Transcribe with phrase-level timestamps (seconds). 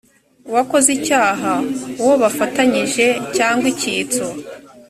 [0.49, 1.53] uwakoze icyaha
[2.01, 3.05] uwo bafatanyije
[3.35, 4.25] cyangwa icyitso